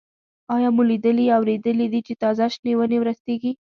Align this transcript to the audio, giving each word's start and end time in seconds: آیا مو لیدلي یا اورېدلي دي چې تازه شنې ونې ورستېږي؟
آیا 0.55 0.69
مو 0.75 0.81
لیدلي 0.89 1.23
یا 1.27 1.35
اورېدلي 1.39 1.87
دي 1.93 1.99
چې 2.07 2.13
تازه 2.23 2.45
شنې 2.53 2.73
ونې 2.77 2.97
ورستېږي؟ 2.99 3.51